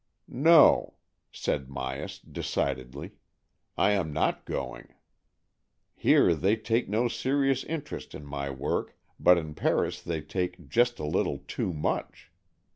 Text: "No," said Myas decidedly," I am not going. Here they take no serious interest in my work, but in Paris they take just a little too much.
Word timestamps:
"No," 0.51 0.95
said 1.31 1.67
Myas 1.67 2.19
decidedly," 2.19 3.11
I 3.77 3.91
am 3.91 4.11
not 4.11 4.45
going. 4.45 4.95
Here 5.93 6.33
they 6.33 6.55
take 6.55 6.89
no 6.89 7.07
serious 7.07 7.63
interest 7.63 8.15
in 8.15 8.25
my 8.25 8.49
work, 8.49 8.97
but 9.19 9.37
in 9.37 9.53
Paris 9.53 10.01
they 10.01 10.21
take 10.21 10.67
just 10.67 10.97
a 10.97 11.05
little 11.05 11.43
too 11.47 11.71
much. 11.71 12.31